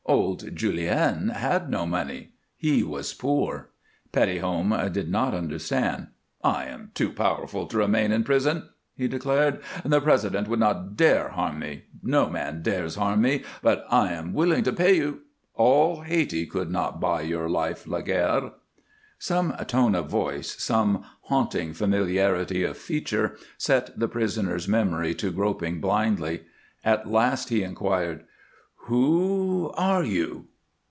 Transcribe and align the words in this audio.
Old 0.07 0.53
Julien 0.53 1.29
had 1.29 1.69
no 1.69 1.85
money; 1.85 2.31
he 2.57 2.83
was 2.83 3.13
poor." 3.13 3.69
Petithomme 4.11 4.91
did 4.91 5.09
not 5.09 5.33
understand. 5.33 6.07
"I 6.43 6.65
am 6.65 6.91
too 6.93 7.13
powerful 7.13 7.65
to 7.67 7.77
remain 7.77 8.11
in 8.11 8.25
prison," 8.25 8.67
he 8.93 9.07
declared. 9.07 9.61
"The 9.85 10.01
President 10.01 10.49
would 10.49 10.59
not 10.59 10.97
dare 10.97 11.29
harm 11.29 11.59
me; 11.59 11.83
no 12.03 12.29
man 12.29 12.61
dares 12.61 12.95
harm 12.95 13.21
me; 13.21 13.43
but 13.61 13.85
I 13.89 14.11
am 14.11 14.33
willing 14.33 14.65
to 14.65 14.73
pay 14.73 14.97
you" 14.97 15.21
"All 15.53 16.01
Hayti 16.01 16.45
could 16.45 16.69
not 16.69 16.99
buy 16.99 17.21
your 17.21 17.47
life, 17.49 17.87
Laguerre!" 17.87 18.51
Some 19.17 19.55
tone 19.67 19.95
of 19.95 20.09
voice, 20.09 20.61
some 20.61 21.05
haunting 21.21 21.71
familiarity 21.73 22.65
of 22.65 22.77
feature, 22.77 23.37
set 23.57 23.97
the 23.97 24.09
prisoner's 24.09 24.67
memory 24.67 25.15
to 25.15 25.31
groping 25.31 25.79
blindly. 25.79 26.41
At 26.83 27.09
last 27.09 27.47
he 27.47 27.63
inquired, 27.63 28.25
"Who 28.85 29.69
are 29.77 30.03
you?" 30.03 30.47